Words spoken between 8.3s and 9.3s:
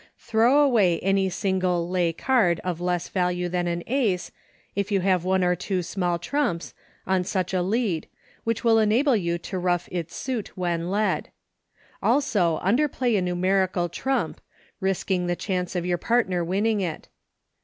which will enable